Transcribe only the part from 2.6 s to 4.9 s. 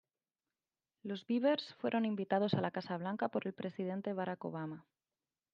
la Casa Blanca por el presidente Barack Obama.